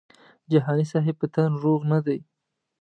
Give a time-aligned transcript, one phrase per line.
[0.51, 2.19] جهاني صاحب په تن روغ نه دی.